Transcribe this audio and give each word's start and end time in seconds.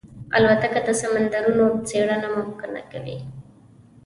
الوتکه 0.37 0.79
د 0.87 0.89
سمندرونو 1.01 1.65
څېړنه 1.87 2.27
ممکنه 2.37 2.81
کوي. 2.91 3.17